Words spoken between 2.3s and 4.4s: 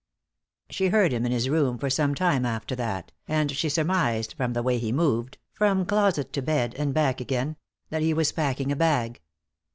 after that, and she surmised